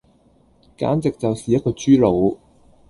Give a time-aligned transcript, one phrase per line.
[0.79, 2.39] 簡直就是一個豬腦